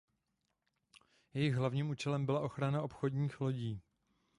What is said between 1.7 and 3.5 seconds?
účelem byla ochrana obchodních